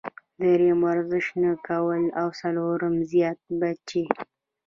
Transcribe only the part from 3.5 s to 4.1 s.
بچي-